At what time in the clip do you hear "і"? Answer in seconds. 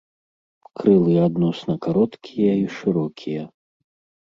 2.67-2.67